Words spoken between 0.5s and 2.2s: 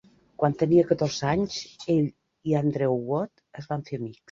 tenia catorze anys, ell